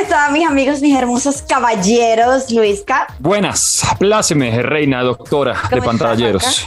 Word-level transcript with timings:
están 0.00 0.32
mis 0.32 0.46
amigos, 0.46 0.80
mis 0.82 0.96
hermosos 0.96 1.42
caballeros, 1.42 2.50
Luisca? 2.50 3.06
Buenas, 3.18 3.82
pláceme, 3.98 4.62
reina, 4.62 5.02
doctora 5.02 5.56
de 5.70 5.80
pantalleros. 5.80 6.66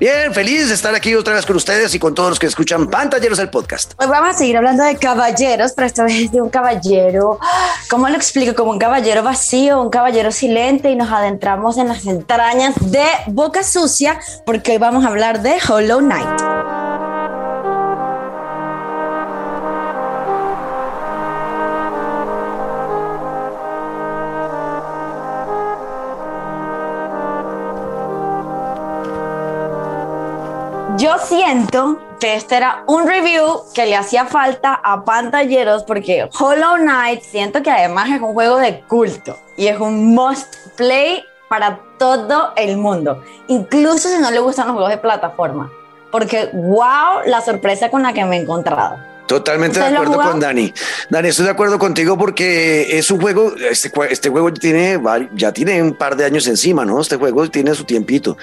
Bien, 0.00 0.32
feliz 0.32 0.68
de 0.68 0.74
estar 0.74 0.94
aquí 0.94 1.14
otra 1.14 1.34
vez 1.34 1.44
con 1.44 1.56
ustedes 1.56 1.94
y 1.94 1.98
con 1.98 2.14
todos 2.14 2.30
los 2.30 2.38
que 2.38 2.46
escuchan 2.46 2.88
Pantalleros 2.88 3.38
el 3.38 3.50
podcast. 3.50 3.92
Hoy 3.98 4.06
vamos 4.06 4.30
a 4.30 4.38
seguir 4.38 4.56
hablando 4.56 4.82
de 4.82 4.96
caballeros, 4.96 5.72
pero 5.72 5.86
esta 5.86 6.04
vez 6.04 6.32
de 6.32 6.40
un 6.40 6.48
caballero, 6.48 7.38
¿cómo 7.90 8.08
lo 8.08 8.16
explico? 8.16 8.54
Como 8.54 8.72
un 8.72 8.78
caballero 8.78 9.22
vacío, 9.22 9.80
un 9.80 9.90
caballero 9.90 10.32
silente 10.32 10.90
y 10.90 10.96
nos 10.96 11.10
adentramos 11.10 11.76
en 11.76 11.88
las 11.88 12.06
entrañas 12.06 12.74
de 12.80 13.04
Boca 13.28 13.62
Sucia 13.62 14.18
porque 14.44 14.72
hoy 14.72 14.78
vamos 14.78 15.04
a 15.04 15.08
hablar 15.08 15.42
de 15.42 15.56
Hollow 15.68 15.98
Knight. 16.00 16.55
Yo 30.98 31.18
siento 31.18 31.98
que 32.18 32.36
este 32.36 32.56
era 32.56 32.84
un 32.86 33.06
review 33.06 33.64
que 33.74 33.84
le 33.84 33.96
hacía 33.96 34.24
falta 34.24 34.80
a 34.82 35.04
pantalleros 35.04 35.84
porque 35.84 36.26
Hollow 36.40 36.76
Knight 36.76 37.20
siento 37.20 37.62
que 37.62 37.70
además 37.70 38.08
es 38.08 38.22
un 38.22 38.32
juego 38.32 38.56
de 38.56 38.80
culto 38.80 39.36
y 39.58 39.66
es 39.66 39.78
un 39.78 40.14
must 40.14 40.54
play 40.74 41.22
para 41.50 41.80
todo 41.98 42.52
el 42.56 42.78
mundo, 42.78 43.22
incluso 43.48 44.08
si 44.08 44.18
no 44.18 44.30
le 44.30 44.38
gustan 44.38 44.68
los 44.68 44.74
juegos 44.74 44.90
de 44.90 44.96
plataforma, 44.96 45.70
porque 46.10 46.48
wow, 46.54 47.20
la 47.26 47.42
sorpresa 47.42 47.90
con 47.90 48.02
la 48.02 48.14
que 48.14 48.24
me 48.24 48.38
he 48.38 48.40
encontrado. 48.40 48.96
Totalmente 49.26 49.80
de 49.80 49.86
acuerdo 49.86 50.20
con 50.20 50.40
Dani. 50.40 50.72
Dani, 51.10 51.28
estoy 51.28 51.46
de 51.46 51.50
acuerdo 51.50 51.78
contigo 51.78 52.16
porque 52.16 52.96
es 52.98 53.10
un 53.10 53.20
juego, 53.20 53.54
este, 53.70 53.90
este 54.10 54.28
juego 54.28 54.52
tiene, 54.52 55.00
ya 55.34 55.52
tiene 55.52 55.82
un 55.82 55.94
par 55.94 56.16
de 56.16 56.24
años 56.24 56.46
encima, 56.46 56.84
¿no? 56.84 57.00
Este 57.00 57.16
juego 57.16 57.48
tiene 57.50 57.74
su 57.74 57.84
tiempito. 57.84 58.36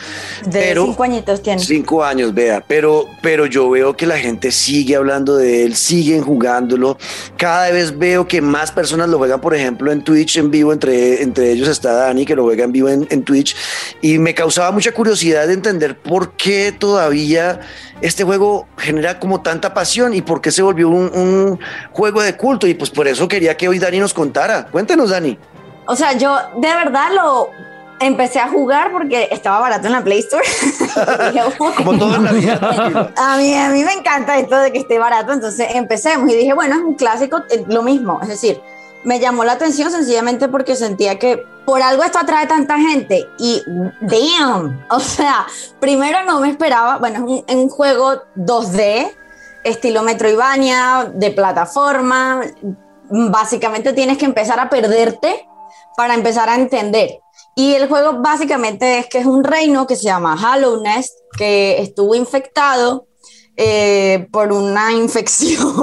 De 0.46 0.74
cinco 0.76 1.04
añitos 1.04 1.42
tiene. 1.42 1.64
Cinco 1.64 2.04
años, 2.04 2.34
vea, 2.34 2.64
pero, 2.68 3.08
pero 3.22 3.46
yo 3.46 3.70
veo 3.70 3.96
que 3.96 4.06
la 4.06 4.18
gente 4.18 4.52
sigue 4.52 4.96
hablando 4.96 5.38
de 5.38 5.64
él, 5.64 5.76
siguen 5.76 6.22
jugándolo. 6.22 6.98
Cada 7.38 7.72
vez 7.72 7.98
veo 7.98 8.28
que 8.28 8.42
más 8.42 8.72
personas 8.72 9.08
lo 9.08 9.18
juegan, 9.18 9.40
por 9.40 9.56
ejemplo, 9.56 9.92
en 9.92 10.04
Twitch 10.04 10.38
en 10.38 10.52
vivo, 10.52 10.74
entre, 10.74 11.22
entre 11.22 11.52
ellos 11.52 11.70
está 11.70 11.94
Dani, 11.94 12.26
que 12.26 12.36
lo 12.36 12.44
juega 12.44 12.66
en 12.66 12.72
vivo 12.72 12.90
en, 12.90 13.08
en 13.10 13.24
Twitch, 13.24 13.56
y 14.02 14.18
me 14.18 14.34
causaba 14.34 14.72
mucha 14.72 14.92
curiosidad 14.92 15.48
de 15.48 15.54
entender 15.54 15.98
por 15.98 16.34
qué 16.36 16.74
todavía 16.78 17.62
este 18.02 18.26
juego 18.26 18.68
genera 18.78 19.18
como 19.20 19.42
tanta 19.42 19.74
pasión 19.74 20.14
y 20.14 20.22
por 20.22 20.42
qué 20.42 20.52
se 20.52 20.62
volvió 20.62 20.73
un, 20.82 21.60
juego 21.92 22.22
de 22.22 22.36
culto. 22.36 22.68
Y 22.68 22.74
pues 22.74 22.90
por 22.90 23.08
eso 23.08 23.28
quería 23.28 23.56
que 23.56 23.68
hoy 23.68 23.80
Dani 23.80 24.00
nos 24.00 24.14
contara. 24.14 24.66
Cuéntanos, 24.66 25.10
Dani. 25.10 25.38
O 25.86 25.96
sea, 25.96 26.14
yo 26.14 26.36
de 26.58 26.68
verdad 26.68 27.12
lo 27.14 27.50
empecé 28.00 28.40
a 28.40 28.48
jugar 28.50 28.92
porque 28.92 29.28
estaba 29.32 29.60
barato 29.60 29.88
en 29.88 29.94
la 29.94 30.04
Play 30.04 30.20
Store. 30.20 30.44
Como 31.78 31.98
todo 31.98 32.16
en 32.16 32.24
la 32.24 32.32
vida. 32.32 33.12
a, 33.16 33.38
mí, 33.38 33.56
a 33.56 33.70
mí 33.70 33.84
me 33.84 33.94
encanta 33.94 34.38
esto 34.38 34.58
de 34.58 34.72
que 34.72 34.80
esté 34.80 35.00
barato, 35.00 35.34
entonces 35.34 35.68
empecemos 35.74 36.30
y 36.32 36.36
dije, 36.36 36.54
bueno, 36.54 36.76
es 36.76 36.82
un 36.82 36.96
clásico, 36.96 37.42
eh, 37.50 37.64
lo 37.68 37.84
mismo, 37.84 38.20
es 38.22 38.30
decir, 38.30 38.60
me 39.04 39.20
llamó 39.20 39.44
la 39.44 39.54
atención 39.54 39.92
sencillamente 39.92 40.48
porque 40.48 40.76
sentía 40.76 41.20
que 41.20 41.46
por 41.66 41.82
algo 41.82 42.04
esto 42.04 42.20
atrae 42.20 42.48
tanta 42.48 42.78
gente 42.78 43.28
y 43.38 43.62
damn, 44.02 44.86
o 44.90 45.00
sea, 45.00 45.46
primero 45.80 46.24
no 46.26 46.40
me 46.40 46.50
esperaba, 46.50 46.98
bueno, 46.98 47.44
es 47.48 47.56
un, 47.56 47.70
juego 47.70 48.24
2D, 48.36 49.12
estilo 49.64 50.04
Metroidvania, 50.04 51.12
de 51.14 51.32
plataforma, 51.32 52.42
básicamente 53.10 53.94
tienes 53.94 54.18
que 54.18 54.26
empezar 54.26 54.60
a 54.60 54.70
perderte 54.70 55.48
para 55.96 56.14
empezar 56.14 56.50
a 56.50 56.56
entender. 56.56 57.20
Y 57.56 57.74
el 57.74 57.88
juego 57.88 58.22
básicamente 58.22 59.00
es 59.00 59.08
que 59.08 59.20
es 59.20 59.26
un 59.26 59.44
reino 59.44 59.86
que 59.86 59.96
se 59.96 60.04
llama 60.04 60.36
Hallownest, 60.36 61.14
que 61.38 61.82
estuvo 61.82 62.16
infectado 62.16 63.08
eh, 63.56 64.28
por 64.32 64.52
una 64.52 64.92
infección, 64.94 65.74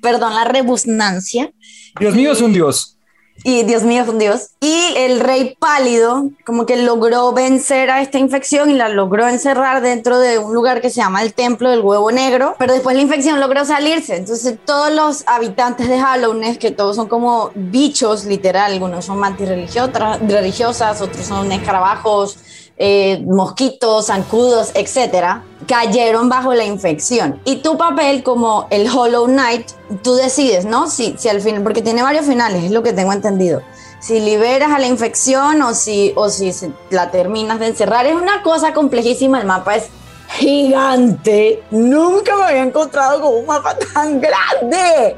perdón, 0.00 0.34
la 0.34 0.44
rebusnancia. 0.44 1.52
Dios 1.98 2.14
mío 2.14 2.32
es 2.32 2.40
un 2.40 2.52
dios. 2.52 2.93
Y 3.42 3.64
Dios 3.64 3.82
mío 3.82 4.04
dios. 4.12 4.50
Y 4.60 4.94
el 4.96 5.20
rey 5.20 5.56
pálido 5.58 6.30
como 6.46 6.66
que 6.66 6.76
logró 6.76 7.32
vencer 7.32 7.90
a 7.90 8.00
esta 8.00 8.18
infección 8.18 8.70
y 8.70 8.74
la 8.74 8.88
logró 8.88 9.28
encerrar 9.28 9.82
dentro 9.82 10.18
de 10.18 10.38
un 10.38 10.54
lugar 10.54 10.80
que 10.80 10.90
se 10.90 10.96
llama 10.96 11.22
el 11.22 11.34
templo 11.34 11.70
del 11.70 11.80
huevo 11.80 12.10
negro. 12.12 12.54
Pero 12.58 12.72
después 12.72 12.96
la 12.96 13.02
infección 13.02 13.40
logró 13.40 13.64
salirse. 13.64 14.16
Entonces 14.16 14.56
todos 14.64 14.92
los 14.92 15.24
habitantes 15.26 15.88
de 15.88 15.98
Halloween, 15.98 16.56
que 16.56 16.70
todos 16.70 16.96
son 16.96 17.08
como 17.08 17.50
bichos 17.54 18.24
literal, 18.24 18.72
algunos 18.72 19.04
son 19.04 19.18
mantis 19.18 19.48
religiosas, 19.48 21.00
otros 21.00 21.26
son 21.26 21.50
escarabajos, 21.52 22.38
eh, 22.76 23.22
mosquitos, 23.26 24.06
zancudos, 24.06 24.72
etcétera, 24.74 25.44
cayeron 25.66 26.28
bajo 26.28 26.54
la 26.54 26.64
infección. 26.64 27.40
Y 27.44 27.56
tu 27.56 27.76
papel 27.78 28.22
como 28.22 28.66
el 28.70 28.88
Hollow 28.88 29.26
Knight, 29.26 29.70
tú 30.02 30.14
decides, 30.14 30.64
¿no? 30.64 30.90
Si, 30.90 31.14
si 31.16 31.28
al 31.28 31.40
final, 31.40 31.62
porque 31.62 31.82
tiene 31.82 32.02
varios 32.02 32.26
finales, 32.26 32.64
es 32.64 32.70
lo 32.70 32.82
que 32.82 32.92
tengo 32.92 33.12
entendido. 33.12 33.62
Si 34.00 34.20
liberas 34.20 34.70
a 34.72 34.78
la 34.78 34.86
infección 34.86 35.62
o 35.62 35.72
si, 35.72 36.12
o 36.16 36.28
si 36.28 36.52
la 36.90 37.10
terminas 37.10 37.58
de 37.58 37.68
encerrar, 37.68 38.06
es 38.06 38.14
una 38.14 38.42
cosa 38.42 38.74
complejísima. 38.74 39.40
El 39.40 39.46
mapa 39.46 39.76
es 39.76 39.88
gigante. 40.28 41.62
Nunca 41.70 42.36
me 42.36 42.42
había 42.42 42.62
encontrado 42.62 43.20
con 43.22 43.34
un 43.34 43.46
mapa 43.46 43.78
tan 43.94 44.20
grande. 44.20 45.16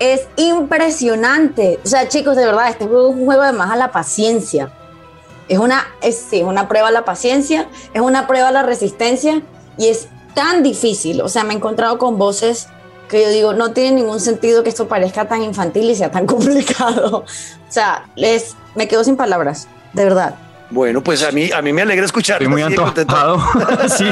Es 0.00 0.26
impresionante. 0.36 1.78
O 1.84 1.86
sea, 1.86 2.08
chicos, 2.08 2.36
de 2.36 2.46
verdad, 2.46 2.70
este 2.70 2.86
juego 2.86 3.10
es 3.10 3.16
un 3.16 3.26
juego 3.26 3.42
a 3.42 3.76
la 3.76 3.92
paciencia 3.92 4.72
es 5.48 5.58
una, 5.58 5.86
es, 6.02 6.16
sí, 6.30 6.42
una 6.42 6.68
prueba 6.68 6.88
a 6.88 6.92
la 6.92 7.04
paciencia, 7.04 7.68
es 7.94 8.00
una 8.00 8.26
prueba 8.26 8.48
a 8.48 8.52
la 8.52 8.62
resistencia 8.62 9.42
y 9.78 9.88
es 9.88 10.08
tan 10.34 10.62
difícil. 10.62 11.20
O 11.20 11.28
sea, 11.28 11.44
me 11.44 11.52
he 11.52 11.56
encontrado 11.56 11.98
con 11.98 12.18
voces 12.18 12.68
que 13.08 13.22
yo 13.22 13.30
digo, 13.30 13.52
no 13.52 13.72
tiene 13.72 13.92
ningún 13.92 14.20
sentido 14.20 14.62
que 14.62 14.68
esto 14.68 14.88
parezca 14.88 15.28
tan 15.28 15.42
infantil 15.42 15.90
y 15.90 15.94
sea 15.94 16.10
tan 16.10 16.26
complicado. 16.26 17.18
O 17.18 17.72
sea, 17.72 18.08
les, 18.16 18.56
me 18.74 18.88
quedo 18.88 19.04
sin 19.04 19.16
palabras, 19.16 19.68
de 19.92 20.04
verdad. 20.04 20.34
Bueno, 20.68 21.02
pues 21.02 21.22
a 21.22 21.30
mí, 21.30 21.50
a 21.52 21.62
mí 21.62 21.72
me 21.72 21.82
alegra 21.82 22.04
escuchar. 22.04 22.42
Estoy 22.42 22.48
muy 22.48 22.62
antojado. 22.62 23.40
sí, 23.96 24.04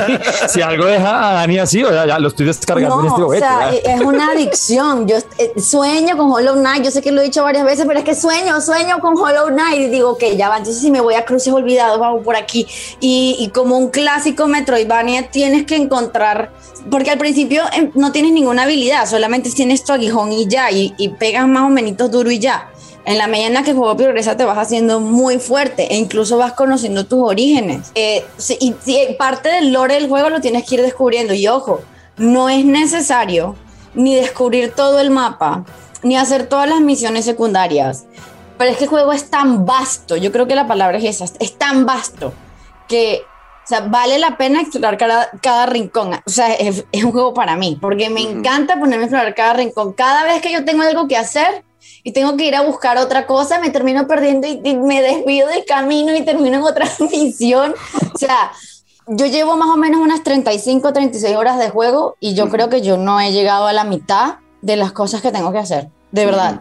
si 0.49 0.63
algo 0.63 0.87
deja 0.87 1.31
a 1.31 1.35
Dani 1.35 1.59
así, 1.59 1.83
o 1.83 1.89
sea, 1.89 2.07
ya 2.07 2.19
lo 2.19 2.29
estoy 2.29 2.47
descargando 2.47 3.01
en 3.01 3.07
este 3.07 3.21
momento. 3.21 3.47
O 3.47 3.49
sea, 3.49 3.71
es 3.73 4.01
una 4.01 4.31
adicción. 4.31 5.09
Yo 5.09 5.17
eh, 5.39 5.61
sueño 5.61 6.17
con 6.17 6.31
Hollow 6.31 6.55
Knight. 6.55 6.85
Yo 6.85 6.91
sé 6.93 7.03
que 7.03 7.11
lo 7.11 7.21
he 7.21 7.25
dicho 7.25 7.43
varias 7.43 7.65
veces, 7.65 7.87
pero 7.87 7.99
es 7.99 8.05
que 8.05 8.15
sueño, 8.15 8.61
sueño 8.61 9.01
con 9.01 9.19
Hollow 9.19 9.49
Knight. 9.49 9.81
Y 9.81 9.89
digo, 9.89 10.17
que 10.17 10.37
ya 10.37 10.49
va. 10.49 10.59
Entonces, 10.59 10.81
si 10.81 10.91
me 10.93 11.01
voy 11.01 11.15
a 11.15 11.25
Cruces 11.25 11.53
Olvidados, 11.53 11.99
vamos 11.99 12.23
por 12.23 12.37
aquí. 12.37 12.67
Y, 13.01 13.37
y 13.41 13.49
como 13.49 13.77
un 13.77 13.91
clásico 13.91 14.47
Metroidvania, 14.47 15.31
tienes 15.31 15.67
que 15.67 15.77
encontrar. 15.77 16.53
Porque 16.89 17.11
al 17.11 17.19
principio 17.19 17.63
em, 17.73 17.91
no 17.95 18.13
tienes 18.13 18.33
ninguna 18.33 18.65
habilidad, 18.65 19.09
solamente 19.09 19.51
tienes 19.51 19.85
tu 19.85 19.93
aguijón 19.93 20.33
y 20.33 20.47
ya. 20.47 20.71
Y, 20.71 20.95
y 20.99 21.09
pegas 21.09 21.49
más 21.49 21.65
o 21.65 21.69
menos 21.69 22.11
duro 22.11 22.31
y 22.31 22.39
ya 22.39 22.71
en 23.05 23.19
la 23.19 23.27
medida 23.27 23.49
en 23.49 23.55
la 23.55 23.63
que 23.63 23.71
el 23.71 23.77
juego 23.77 23.97
progresa 23.97 24.37
te 24.37 24.45
vas 24.45 24.59
haciendo 24.59 25.01
muy 25.01 25.39
fuerte 25.39 25.93
e 25.93 25.97
incluso 25.97 26.39
vas 26.39 26.53
conociendo 26.53 27.05
tus 27.07 27.21
orígenes. 27.21 27.91
Eh, 27.95 28.25
y, 28.61 28.75
parte 29.19 29.51
del 29.51 29.73
lore 29.73 29.95
del 29.95 30.09
juego 30.09 30.31
lo 30.31 30.41
tienes 30.41 30.65
que 30.65 30.77
ir 30.77 30.83
descubriendo. 30.83 31.35
Y 31.35 31.47
ojo, 31.49 31.83
no 32.17 32.49
es 32.49 32.65
necesario 32.65 33.57
ni 33.95 34.15
descubrir 34.15 34.73
todo 34.75 35.01
el 35.01 35.11
mapa, 35.11 35.65
ni 36.03 36.17
hacer 36.17 36.47
todas 36.47 36.69
las 36.69 36.81
misiones 36.81 37.25
secundarias. 37.25 38.07
Pero 38.57 38.71
es 38.71 38.77
que 38.79 38.85
el 38.85 38.91
juego 38.91 39.13
es 39.13 39.31
tan 39.31 39.67
vasto, 39.67 40.17
yo 40.17 40.33
creo 40.33 40.47
que 40.47 40.55
la 40.55 40.67
palabra 40.67 40.99
es 40.99 41.05
esa, 41.05 41.25
es 41.39 41.59
tan 41.59 41.87
vasto 41.87 42.33
que 42.89 43.23
o 43.65 43.67
sea, 43.67 43.81
vale 43.81 44.19
la 44.19 44.37
pena 44.37 44.61
explorar 44.61 44.99
cada, 44.99 45.31
cada 45.41 45.65
rincón. 45.65 46.13
O 46.27 46.31
sea, 46.31 46.53
es, 46.53 46.85
es, 46.93 47.03
un 47.03 47.13
juego 47.13 47.33
para 47.33 47.57
mí, 47.57 47.79
porque 47.81 48.11
me 48.11 48.21
encanta 48.21 48.79
ponerme 48.79 49.05
a 49.05 49.07
explorar 49.07 49.35
cada 49.35 49.55
rincón. 49.55 49.95
Cada 49.95 50.25
vez 50.25 50.43
que 50.43 50.53
yo 50.53 50.67
tengo 50.67 50.83
algo 50.83 51.09
que 51.09 51.17
hacer, 51.17 51.65
y 52.07 52.13
tengo 52.13 52.37
que 52.37 52.45
ir 52.45 52.55
a 52.55 52.61
buscar 52.61 52.99
otra 52.99 53.27
cosa, 53.27 53.59
me 53.59 53.71
termino 53.71 54.07
perdiendo 54.07 54.47
y, 54.47 54.77
me 54.77 55.01
desvío 55.01 55.47
del 55.49 55.65
camino 55.65 56.15
y 56.15 56.23
termino 56.23 56.59
en 56.59 56.63
otra 56.63 56.87
misión. 57.11 57.75
O 58.15 58.19
sea, 58.19 58.53
yo 59.07 59.25
llevo 59.27 59.57
más 59.57 59.71
o 59.71 59.77
menos 59.77 60.01
unas 60.01 60.23
35, 60.23 60.93
36 60.93 61.35
horas 61.35 61.59
de 61.59 61.71
juego 61.71 62.17
y 62.21 62.35
yo 62.35 62.51
creo 62.51 62.69
que 62.69 62.83
yo 62.83 62.99
no 62.99 63.21
he 63.21 63.33
llegado 63.33 63.67
a 63.67 63.73
la 63.73 63.85
mitad 63.85 64.37
de 64.61 64.77
las 64.77 64.93
cosas 64.93 65.23
que 65.23 65.33
tengo 65.33 65.51
que 65.51 65.59
hacer, 65.59 65.89
de 66.13 66.27
verdad. 66.27 66.61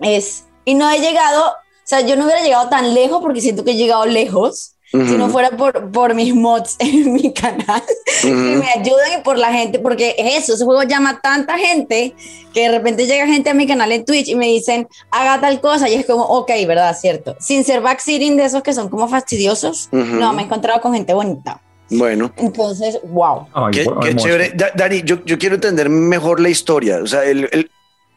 Es, 0.00 0.46
y 0.64 0.74
no 0.74 0.90
he 0.90 0.98
llegado, 0.98 1.50
o 1.50 1.54
sea, 1.84 2.00
yo 2.00 2.16
no 2.16 2.24
hubiera 2.24 2.42
llegado 2.42 2.70
tan 2.70 2.94
lejos 2.94 3.20
porque 3.20 3.42
siento 3.42 3.64
que 3.64 3.72
he 3.72 3.76
llegado 3.76 4.06
lejos, 4.06 4.76
si 4.90 5.16
no 5.16 5.28
fuera 5.28 5.50
por, 5.50 5.90
por 5.90 6.14
mis 6.14 6.34
mods 6.34 6.76
en 6.78 7.12
mi 7.12 7.32
canal, 7.32 7.82
que 8.22 8.30
me 8.30 8.68
ayudan 8.68 9.20
y 9.20 9.22
por 9.22 9.38
la 9.38 9.52
gente, 9.52 9.78
porque 9.78 10.14
es 10.18 10.42
eso, 10.42 10.54
ese 10.54 10.64
juego 10.64 10.82
llama 10.82 11.10
a 11.10 11.20
tanta 11.20 11.56
gente 11.58 12.14
que 12.52 12.62
de 12.62 12.78
repente 12.78 13.06
llega 13.06 13.26
gente 13.26 13.50
a 13.50 13.54
mi 13.54 13.66
canal 13.66 13.92
en 13.92 14.04
Twitch 14.04 14.28
y 14.28 14.34
me 14.34 14.46
dicen, 14.46 14.88
haga 15.10 15.40
tal 15.40 15.60
cosa, 15.60 15.88
y 15.88 15.94
es 15.94 16.06
como, 16.06 16.24
ok, 16.24 16.50
¿verdad? 16.66 16.96
Cierto. 16.98 17.36
Sin 17.38 17.64
ser 17.64 17.80
backseating 17.80 18.36
de 18.36 18.44
esos 18.44 18.62
que 18.62 18.72
son 18.72 18.88
como 18.88 19.08
fastidiosos, 19.08 19.88
no, 19.92 20.32
me 20.32 20.42
he 20.42 20.44
encontrado 20.46 20.80
con 20.80 20.92
gente 20.94 21.14
bonita. 21.14 21.60
Bueno. 21.90 22.32
Entonces, 22.36 23.00
wow. 23.04 23.46
qué, 23.72 24.14
chévere. 24.16 24.52
Dani, 24.76 25.02
yo, 25.02 25.24
yo, 25.24 25.38
quiero 25.38 25.56
entender 25.56 25.88
mejor 25.88 26.38
la 26.38 26.48
historia. 26.48 27.00
O 27.02 27.06
sea, 27.06 27.24
el, 27.24 27.48
el 27.50 27.68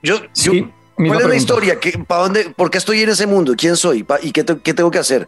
yo, 0.04 0.18
yo 0.36 0.52
¿Cuál 0.96 1.22
es 1.22 1.28
la 1.28 1.36
historia? 1.36 1.80
¿Qué, 1.80 1.92
para 2.08 2.24
dónde, 2.24 2.54
¿Por 2.56 2.70
qué 2.70 2.78
estoy 2.78 3.02
en 3.02 3.10
ese 3.10 3.26
mundo? 3.26 3.54
¿Quién 3.58 3.76
soy? 3.76 4.06
¿Y 4.22 4.32
qué, 4.32 4.46
qué 4.64 4.74
tengo 4.74 4.92
que 4.92 5.00
hacer? 5.00 5.28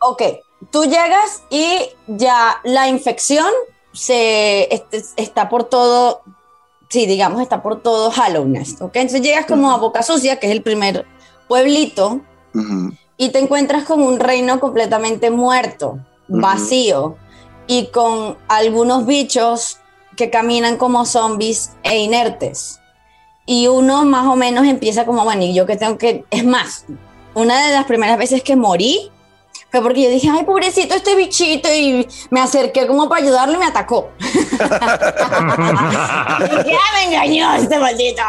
Ok, 0.00 0.22
tú 0.70 0.84
llegas 0.84 1.42
y 1.50 1.90
ya 2.06 2.60
la 2.64 2.88
infección 2.88 3.48
se 3.92 4.84
está 5.16 5.48
por 5.48 5.64
todo, 5.64 6.22
sí, 6.88 7.06
digamos, 7.06 7.40
está 7.40 7.62
por 7.62 7.82
todo 7.82 8.12
Hallownest, 8.14 8.82
¿ok? 8.82 8.96
Entonces 8.96 9.22
llegas 9.22 9.46
como 9.46 9.70
a 9.70 9.78
Boca 9.78 10.02
Sucia, 10.02 10.38
que 10.38 10.46
es 10.46 10.52
el 10.52 10.62
primer 10.62 11.06
pueblito, 11.48 12.20
y 13.18 13.28
te 13.30 13.38
encuentras 13.38 13.84
con 13.84 14.02
un 14.02 14.18
reino 14.18 14.60
completamente 14.60 15.30
muerto, 15.30 15.98
vacío, 16.28 17.16
y 17.66 17.86
con 17.88 18.38
algunos 18.48 19.06
bichos 19.06 19.78
que 20.16 20.30
caminan 20.30 20.76
como 20.76 21.04
zombies 21.04 21.72
e 21.82 21.98
inertes. 21.98 22.80
Y 23.44 23.68
uno 23.68 24.04
más 24.04 24.26
o 24.26 24.36
menos 24.36 24.66
empieza 24.66 25.04
como, 25.04 25.24
bueno, 25.24 25.42
y 25.42 25.54
yo 25.54 25.66
que 25.66 25.76
tengo 25.76 25.98
que, 25.98 26.24
es 26.30 26.44
más, 26.44 26.86
una 27.34 27.66
de 27.66 27.72
las 27.72 27.84
primeras 27.84 28.18
veces 28.18 28.42
que 28.42 28.56
morí 28.56 29.10
fue 29.76 29.82
porque 29.82 30.02
yo 30.02 30.10
dije, 30.10 30.28
ay, 30.30 30.44
pobrecito 30.44 30.94
este 30.94 31.14
bichito, 31.14 31.68
y 31.72 32.06
me 32.30 32.40
acerqué 32.40 32.86
como 32.86 33.08
para 33.08 33.22
ayudarlo 33.22 33.54
y 33.54 33.58
me 33.58 33.66
atacó. 33.66 34.10
ya 36.40 36.80
me 36.94 37.04
engañó 37.04 37.54
este 37.54 37.78
maldito. 37.78 38.22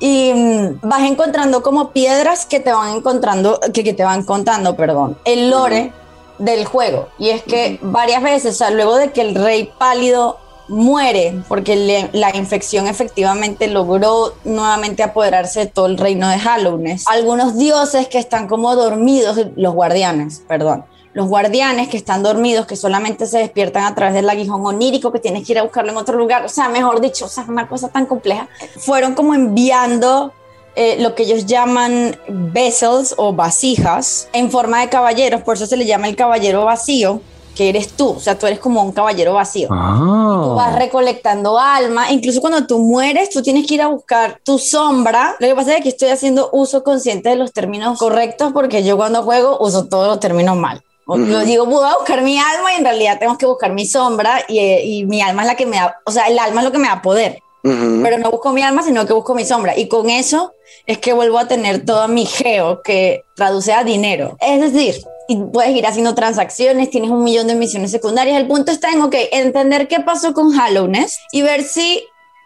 Y 0.00 0.32
mm, 0.34 0.80
vas 0.82 1.02
encontrando 1.02 1.62
como 1.62 1.90
piedras 1.90 2.46
que 2.46 2.60
te 2.60 2.72
van 2.72 2.96
encontrando, 2.96 3.60
que, 3.72 3.84
que 3.84 3.92
te 3.92 4.04
van 4.04 4.24
contando, 4.24 4.76
perdón, 4.76 5.18
el 5.24 5.50
lore 5.50 5.92
del 6.38 6.64
juego. 6.64 7.08
Y 7.18 7.30
es 7.30 7.42
que 7.42 7.78
varias 7.82 8.22
veces, 8.22 8.54
o 8.54 8.58
sea, 8.58 8.70
luego 8.70 8.96
de 8.96 9.12
que 9.12 9.20
el 9.20 9.34
rey 9.34 9.70
pálido 9.78 10.38
muere 10.68 11.42
porque 11.48 12.08
la 12.12 12.36
infección 12.36 12.86
efectivamente 12.86 13.66
logró 13.68 14.34
nuevamente 14.44 15.02
apoderarse 15.02 15.60
de 15.60 15.66
todo 15.66 15.86
el 15.86 15.98
reino 15.98 16.28
de 16.28 16.38
Halloween. 16.38 16.98
Algunos 17.06 17.56
dioses 17.56 18.08
que 18.08 18.18
están 18.18 18.46
como 18.48 18.74
dormidos, 18.76 19.38
los 19.56 19.74
guardianes, 19.74 20.42
perdón, 20.46 20.84
los 21.14 21.26
guardianes 21.26 21.88
que 21.88 21.96
están 21.96 22.22
dormidos, 22.22 22.66
que 22.66 22.76
solamente 22.76 23.26
se 23.26 23.38
despiertan 23.38 23.84
a 23.84 23.94
través 23.94 24.14
del 24.14 24.28
aguijón 24.28 24.64
onírico, 24.64 25.10
que 25.10 25.18
tienes 25.18 25.46
que 25.46 25.52
ir 25.52 25.58
a 25.58 25.62
buscarlo 25.62 25.90
en 25.90 25.96
otro 25.96 26.16
lugar, 26.16 26.44
o 26.44 26.48
sea, 26.48 26.68
mejor 26.68 27.00
dicho, 27.00 27.24
o 27.24 27.28
sea, 27.28 27.44
una 27.48 27.66
cosa 27.66 27.88
tan 27.88 28.06
compleja, 28.06 28.48
fueron 28.76 29.14
como 29.14 29.34
enviando 29.34 30.32
eh, 30.76 30.96
lo 31.00 31.14
que 31.14 31.24
ellos 31.24 31.46
llaman 31.46 32.16
vessels 32.28 33.14
o 33.16 33.32
vasijas 33.32 34.28
en 34.32 34.50
forma 34.50 34.80
de 34.80 34.90
caballeros, 34.90 35.42
por 35.42 35.56
eso 35.56 35.66
se 35.66 35.76
le 35.76 35.86
llama 35.86 36.08
el 36.08 36.14
caballero 36.14 36.64
vacío, 36.64 37.20
que 37.58 37.68
eres 37.68 37.88
tú, 37.88 38.10
o 38.10 38.20
sea, 38.20 38.38
tú 38.38 38.46
eres 38.46 38.60
como 38.60 38.80
un 38.80 38.92
caballero 38.92 39.34
vacío. 39.34 39.66
Ah. 39.72 40.42
Tú 40.44 40.54
vas 40.54 40.76
recolectando 40.76 41.58
alma, 41.58 42.12
incluso 42.12 42.40
cuando 42.40 42.68
tú 42.68 42.78
mueres, 42.78 43.30
tú 43.30 43.42
tienes 43.42 43.66
que 43.66 43.74
ir 43.74 43.82
a 43.82 43.88
buscar 43.88 44.38
tu 44.44 44.60
sombra. 44.60 45.34
Lo 45.40 45.48
que 45.48 45.56
pasa 45.56 45.76
es 45.76 45.82
que 45.82 45.88
estoy 45.88 46.10
haciendo 46.10 46.50
uso 46.52 46.84
consciente 46.84 47.30
de 47.30 47.34
los 47.34 47.52
términos 47.52 47.98
correctos 47.98 48.52
porque 48.52 48.84
yo 48.84 48.96
cuando 48.96 49.24
juego 49.24 49.58
uso 49.58 49.88
todos 49.88 50.06
los 50.06 50.20
términos 50.20 50.56
mal. 50.56 50.84
Yo 51.08 51.40
digo, 51.40 51.66
voy 51.66 51.84
a 51.84 51.96
buscar 51.96 52.22
mi 52.22 52.38
alma 52.38 52.74
y 52.74 52.76
en 52.76 52.84
realidad 52.84 53.18
tengo 53.18 53.36
que 53.36 53.46
buscar 53.46 53.72
mi 53.72 53.86
sombra 53.86 54.42
y, 54.46 54.60
y, 54.60 55.06
mi 55.06 55.20
alma 55.20 55.42
es 55.42 55.48
la 55.48 55.56
que 55.56 55.66
me 55.66 55.78
da, 55.78 55.96
o 56.04 56.12
sea, 56.12 56.28
el 56.28 56.38
alma 56.38 56.60
es 56.60 56.64
lo 56.66 56.70
que 56.70 56.78
me 56.78 56.86
da 56.86 57.02
poder. 57.02 57.40
Pero 57.62 58.18
no 58.18 58.30
busco 58.30 58.52
mi 58.52 58.62
alma, 58.62 58.84
sino 58.84 59.04
que 59.04 59.12
busco 59.12 59.34
mi 59.34 59.44
sombra. 59.44 59.76
Y 59.76 59.88
con 59.88 60.10
eso 60.10 60.52
es 60.86 60.98
que 60.98 61.12
vuelvo 61.12 61.38
a 61.38 61.48
tener 61.48 61.84
todo 61.84 62.06
mi 62.06 62.24
geo, 62.24 62.82
que 62.82 63.24
traduce 63.34 63.72
a 63.72 63.82
dinero. 63.82 64.36
Es 64.40 64.60
decir, 64.60 65.02
y 65.28 65.36
puedes 65.36 65.76
ir 65.76 65.86
haciendo 65.86 66.14
transacciones, 66.14 66.90
tienes 66.90 67.10
un 67.10 67.22
millón 67.22 67.46
de 67.46 67.54
misiones 67.54 67.90
secundarias. 67.90 68.38
El 68.40 68.48
punto 68.48 68.72
está 68.72 68.90
en, 68.90 69.02
ok, 69.02 69.14
entender 69.30 69.86
qué 69.86 70.00
pasó 70.00 70.32
con 70.32 70.58
Hallowness 70.58 71.18
y 71.32 71.42
ver 71.42 71.62
si 71.62 72.02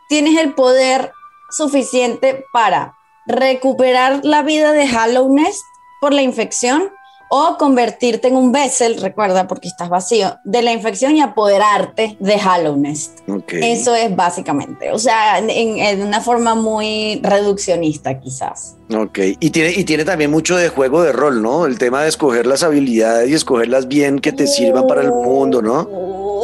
tienes 0.08 0.38
el 0.38 0.52
poder 0.54 1.12
suficiente 1.50 2.44
para 2.52 2.96
recuperar 3.26 4.24
la 4.24 4.42
vida 4.42 4.72
de 4.72 4.86
Hallowness 4.86 5.62
por 6.00 6.12
la 6.12 6.22
infección 6.22 6.90
o 7.34 7.56
convertirte 7.56 8.28
en 8.28 8.36
un 8.36 8.52
vessel, 8.52 9.00
recuerda, 9.00 9.48
porque 9.48 9.66
estás 9.66 9.88
vacío, 9.88 10.38
de 10.44 10.60
la 10.60 10.70
infección 10.70 11.16
y 11.16 11.22
apoderarte 11.22 12.14
de 12.20 12.34
Hallownest. 12.34 13.20
Eso 13.48 13.94
es 13.94 14.14
básicamente, 14.14 14.92
o 14.92 14.98
sea, 14.98 15.38
en, 15.38 16.02
una 16.02 16.20
forma 16.20 16.54
muy 16.54 17.20
reduccionista 17.22 18.20
quizás. 18.20 18.76
Ok, 18.94 19.18
y 19.40 19.48
tiene, 19.48 19.72
y 19.72 19.84
tiene 19.84 20.04
también 20.04 20.30
mucho 20.30 20.56
de 20.56 20.68
juego 20.68 21.02
de 21.02 21.12
rol, 21.12 21.40
¿no? 21.40 21.64
El 21.64 21.78
tema 21.78 22.02
de 22.02 22.10
escoger 22.10 22.44
las 22.44 22.62
habilidades 22.62 23.30
y 23.30 23.32
escogerlas 23.32 23.88
bien 23.88 24.18
que 24.18 24.32
te 24.32 24.46
sirvan 24.46 24.86
para 24.86 25.00
el 25.00 25.10
mundo, 25.10 25.62
¿no? 25.62 25.88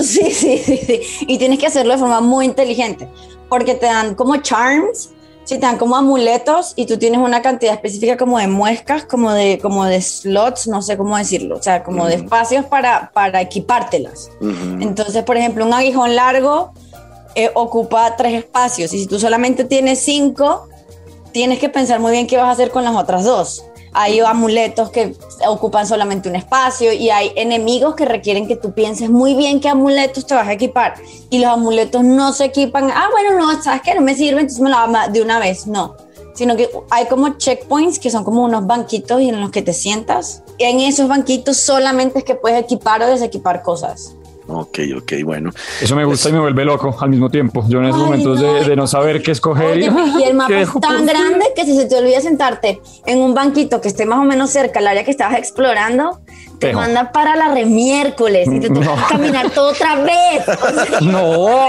Sí, 0.00 0.30
sí, 0.30 0.56
sí, 0.56 0.78
sí. 0.78 1.02
Y 1.26 1.36
tienes 1.36 1.58
que 1.58 1.66
hacerlo 1.66 1.92
de 1.92 1.98
forma 1.98 2.22
muy 2.22 2.46
inteligente, 2.46 3.06
porque 3.50 3.74
te 3.74 3.84
dan 3.84 4.14
como 4.14 4.38
charms 4.38 5.10
Sí, 5.48 5.54
te 5.54 5.62
dan 5.62 5.78
como 5.78 5.96
amuletos 5.96 6.74
y 6.76 6.84
tú 6.84 6.98
tienes 6.98 7.20
una 7.22 7.40
cantidad 7.40 7.72
específica 7.72 8.18
como 8.18 8.36
de 8.36 8.48
muescas, 8.48 9.06
como 9.06 9.32
de, 9.32 9.58
como 9.58 9.86
de 9.86 10.02
slots, 10.02 10.68
no 10.68 10.82
sé 10.82 10.98
cómo 10.98 11.16
decirlo, 11.16 11.56
o 11.56 11.62
sea, 11.62 11.82
como 11.82 12.04
de 12.04 12.16
espacios 12.16 12.66
para, 12.66 13.10
para 13.14 13.40
equipártelas. 13.40 14.30
Entonces, 14.42 15.24
por 15.24 15.38
ejemplo, 15.38 15.64
un 15.64 15.72
aguijón 15.72 16.14
largo 16.14 16.74
eh, 17.34 17.50
ocupa 17.54 18.14
tres 18.14 18.34
espacios 18.34 18.92
y 18.92 18.98
si 18.98 19.06
tú 19.06 19.18
solamente 19.18 19.64
tienes 19.64 20.00
cinco, 20.00 20.68
tienes 21.32 21.58
que 21.58 21.70
pensar 21.70 21.98
muy 21.98 22.12
bien 22.12 22.26
qué 22.26 22.36
vas 22.36 22.48
a 22.48 22.50
hacer 22.50 22.70
con 22.70 22.84
las 22.84 22.94
otras 22.94 23.24
dos 23.24 23.64
hay 23.92 24.20
amuletos 24.20 24.90
que 24.90 25.14
ocupan 25.46 25.86
solamente 25.86 26.28
un 26.28 26.36
espacio 26.36 26.92
y 26.92 27.10
hay 27.10 27.32
enemigos 27.36 27.94
que 27.94 28.04
requieren 28.04 28.46
que 28.46 28.56
tú 28.56 28.72
pienses 28.72 29.10
muy 29.10 29.34
bien 29.34 29.60
qué 29.60 29.68
amuletos 29.68 30.26
te 30.26 30.34
vas 30.34 30.48
a 30.48 30.52
equipar. 30.52 30.94
Y 31.30 31.38
los 31.38 31.50
amuletos 31.50 32.04
no 32.04 32.32
se 32.32 32.46
equipan, 32.46 32.90
ah, 32.90 33.08
bueno, 33.10 33.38
no, 33.38 33.62
sabes 33.62 33.82
que 33.82 33.94
no 33.94 34.00
me 34.00 34.14
sirve, 34.14 34.40
entonces 34.40 34.60
me 34.60 34.70
lo 34.70 34.76
hago 34.76 35.12
de 35.12 35.22
una 35.22 35.38
vez. 35.38 35.66
No, 35.66 35.96
sino 36.34 36.56
que 36.56 36.70
hay 36.90 37.06
como 37.06 37.36
checkpoints 37.36 37.98
que 37.98 38.10
son 38.10 38.24
como 38.24 38.44
unos 38.44 38.66
banquitos 38.66 39.20
y 39.20 39.28
en 39.28 39.40
los 39.40 39.50
que 39.50 39.62
te 39.62 39.72
sientas. 39.72 40.42
Y 40.56 40.64
en 40.64 40.80
esos 40.80 41.08
banquitos 41.08 41.56
solamente 41.56 42.18
es 42.18 42.24
que 42.24 42.34
puedes 42.34 42.62
equipar 42.62 43.02
o 43.02 43.06
desequipar 43.06 43.62
cosas. 43.62 44.14
Ok, 44.50 44.78
ok, 44.96 45.12
bueno. 45.24 45.50
Eso 45.80 45.94
me 45.94 46.06
gusta 46.06 46.30
y 46.30 46.32
me 46.32 46.40
vuelve 46.40 46.64
loco 46.64 46.96
al 47.00 47.10
mismo 47.10 47.28
tiempo. 47.28 47.64
Yo 47.68 47.80
en 47.80 47.86
esos 47.86 48.00
momentos 48.00 48.40
de, 48.40 48.76
no 48.76 48.86
saber 48.86 49.22
qué 49.22 49.32
escoger. 49.32 49.78
y, 49.78 49.84
el 50.24 50.34
mapa 50.34 50.60
es 50.60 50.70
tan 50.80 51.04
grande 51.04 51.52
que 51.54 51.66
si 51.66 51.76
se 51.76 51.84
te 51.84 51.96
olvida 51.96 52.20
sentarte 52.22 52.80
en 53.04 53.18
un 53.18 53.34
banquito 53.34 53.82
que 53.82 53.88
esté 53.88 54.06
más 54.06 54.20
o 54.20 54.24
menos 54.24 54.48
cerca 54.50 54.78
al 54.78 54.86
área 54.86 55.04
que 55.04 55.10
estabas 55.10 55.38
explorando, 55.38 56.20
te 56.58 56.72
manda 56.72 57.12
para 57.12 57.36
la 57.36 57.48
remiércoles 57.54 58.48
y 58.50 58.60
te 58.60 58.68
toca 58.74 59.06
caminar 59.08 59.50
todo 59.50 59.70
otra 59.70 59.96
vez. 59.96 60.44
no. 61.00 61.46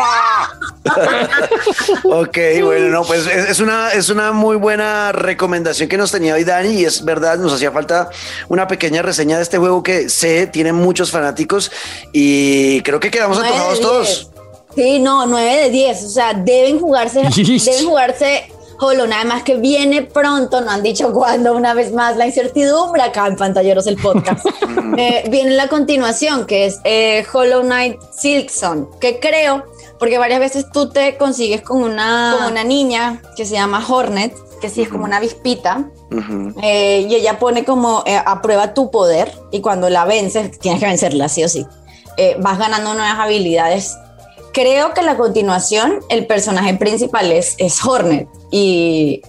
ok, 2.04 2.38
bueno, 2.64 2.90
no, 2.90 3.04
pues 3.04 3.28
es, 3.28 3.60
una, 3.60 3.92
es 3.92 4.10
una 4.10 4.32
muy 4.32 4.56
buena 4.56 5.12
recomendación 5.12 5.90
que 5.90 5.98
nos 5.98 6.12
tenía 6.12 6.34
hoy 6.34 6.44
Dani 6.44 6.70
y 6.70 6.86
es 6.86 7.04
verdad, 7.04 7.38
nos 7.38 7.54
hacía 7.54 7.72
falta 7.72 8.10
una 8.48 8.68
pequeña 8.68 9.02
reseña 9.02 9.38
de 9.38 9.44
este 9.44 9.58
juego 9.58 9.84
que 9.84 10.10
sé, 10.10 10.48
tiene 10.48 10.74
muchos 10.74 11.12
fanáticos 11.12 11.72
y 12.12 12.82
creo 12.82 13.00
que 13.00 13.12
quedamos 13.12 13.38
antojados 13.38 13.82
todos. 13.82 14.32
Sí, 14.76 15.00
no, 15.00 15.26
9 15.26 15.64
de 15.64 15.70
10, 15.70 16.04
o 16.04 16.10
sea, 16.10 16.34
deben 16.34 16.80
jugarse, 16.80 17.22
deben 17.22 17.86
jugarse 17.86 18.52
Hollow, 18.80 19.08
nada 19.08 19.26
más 19.26 19.44
que 19.44 19.58
viene 19.58 20.04
pronto, 20.04 20.62
no 20.62 20.72
han 20.72 20.82
dicho 20.82 21.12
cuándo, 21.12 21.56
una 21.56 21.74
vez 21.74 21.92
más, 21.92 22.16
la 22.16 22.26
incertidumbre 22.26 23.02
acá 23.02 23.28
en 23.28 23.36
Pantalleros 23.36 23.88
el 23.88 23.98
podcast. 23.98 24.46
Eh, 24.98 25.30
viene 25.30 25.52
la 25.52 25.70
continuación, 25.70 26.46
que 26.46 26.66
es 26.66 26.80
eh, 26.84 27.26
Hollow 27.32 27.62
Knight 27.62 28.02
Silkson, 28.12 28.90
que 29.00 29.20
creo, 29.20 29.66
porque 29.98 30.18
varias 30.18 30.42
veces 30.42 30.66
tú 30.74 30.90
te 30.90 31.16
consigues 31.16 31.62
con 31.62 31.84
una, 31.84 32.48
una 32.50 32.64
niña 32.66 33.22
que 33.38 33.46
se 33.46 33.54
llama 33.54 33.86
Hornet, 33.88 34.36
que 34.60 34.70
sí 34.70 34.82
es 34.82 34.90
como 34.90 35.06
una 35.06 35.18
avispita, 35.18 35.90
eh, 36.62 37.06
y 37.08 37.16
ella 37.16 37.40
pone 37.40 37.64
como 37.64 38.04
a 38.06 38.42
prueba 38.42 38.74
tu 38.74 38.92
poder, 38.92 39.32
y 39.52 39.62
cuando 39.62 39.90
la 39.90 40.04
vences, 40.04 40.60
tienes 40.60 40.82
que 40.82 40.88
vencerla, 40.88 41.30
sí 41.30 41.46
o 41.46 41.50
sí. 41.50 41.66
vas 42.40 42.58
ganando 42.58 42.94
nuevas 42.94 43.20
habilidades 43.20 43.96
creo 44.54 44.94
que 44.94 45.02
la 45.02 45.18
continuación, 45.18 46.00
el 46.10 46.26
personaje 46.26 46.76
principal 46.76 47.32
es, 47.32 47.56
es 47.58 47.84
Hornet 47.84 48.28
y 48.52 49.22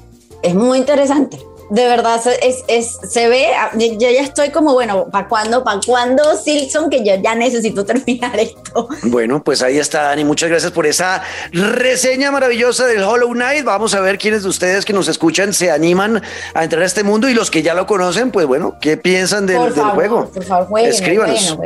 es 0.42 0.54
muy 0.54 0.78
interesante. 0.78 1.38
De 1.70 1.86
verdad, 1.86 2.20
es, 2.42 2.64
es, 2.66 2.98
se 3.08 3.28
ve, 3.28 3.46
yo 3.78 4.10
ya 4.10 4.22
estoy 4.22 4.50
como, 4.50 4.72
bueno, 4.72 5.06
¿para 5.08 5.28
cuándo? 5.28 5.62
¿Para 5.62 5.78
cuándo, 5.86 6.36
Silson? 6.36 6.90
Que 6.90 7.04
yo 7.04 7.14
ya 7.22 7.36
necesito 7.36 7.84
terminar 7.86 8.36
esto. 8.40 8.88
Bueno, 9.04 9.44
pues 9.44 9.62
ahí 9.62 9.78
está, 9.78 10.02
Dani. 10.02 10.24
Muchas 10.24 10.50
gracias 10.50 10.72
por 10.72 10.84
esa 10.86 11.22
reseña 11.52 12.32
maravillosa 12.32 12.86
del 12.86 13.04
Hollow 13.04 13.30
Knight. 13.30 13.64
Vamos 13.64 13.94
a 13.94 14.00
ver 14.00 14.18
quiénes 14.18 14.42
de 14.42 14.48
ustedes 14.48 14.84
que 14.84 14.92
nos 14.92 15.06
escuchan 15.06 15.54
se 15.54 15.70
animan 15.70 16.20
a 16.54 16.64
entrar 16.64 16.82
a 16.82 16.86
este 16.86 17.04
mundo 17.04 17.28
y 17.28 17.34
los 17.34 17.52
que 17.52 17.62
ya 17.62 17.74
lo 17.74 17.86
conocen, 17.86 18.32
pues 18.32 18.48
bueno, 18.48 18.74
¿qué 18.80 18.96
piensan 18.96 19.46
del, 19.46 19.70
juego? 19.70 20.28
Por 20.28 20.44
favor, 20.44 20.80
Escríbanos 20.80 21.56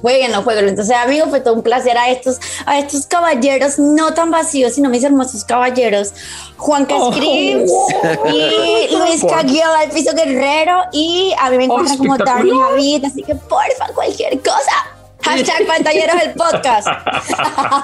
jueguenlo, 0.00 0.42
jueguenlo. 0.42 0.70
Entonces, 0.70 0.96
amigos, 0.96 1.30
fue 1.30 1.40
todo 1.40 1.54
un 1.54 1.62
placer 1.62 1.96
a 1.96 2.10
estos, 2.10 2.38
a 2.66 2.78
estos 2.78 3.06
caballeros, 3.06 3.78
no 3.78 4.14
tan 4.14 4.30
vacíos, 4.30 4.74
sino 4.74 4.88
mis 4.90 5.04
hermosos 5.04 5.44
caballeros, 5.44 6.12
Juan 6.56 6.86
Cascrims 6.86 7.70
oh, 7.72 8.28
y 8.28 8.94
Luis 8.94 9.24
Caguiola, 9.24 9.84
el 9.84 9.90
piso 9.90 10.14
guerrero, 10.14 10.82
y 10.92 11.32
a 11.38 11.50
mí 11.50 11.56
me 11.56 11.64
encuentran 11.64 11.98
como 11.98 12.16
Dani 12.16 12.50
Javid, 12.50 13.04
así 13.04 13.22
que 13.22 13.34
porfa, 13.34 13.86
cualquier 13.94 14.38
cosa. 14.40 15.00
Hashtag 15.22 15.66
pantalleros 15.66 16.22
el 16.22 16.32
podcast. 16.32 16.88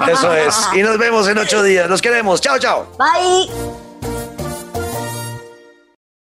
Eso 0.08 0.34
es. 0.34 0.56
Y 0.74 0.82
nos 0.82 0.98
vemos 0.98 1.28
en 1.28 1.38
ocho 1.38 1.62
días. 1.62 1.88
Nos 1.88 2.00
queremos. 2.00 2.40
Chao, 2.40 2.58
chao. 2.58 2.86
Bye. 2.98 3.85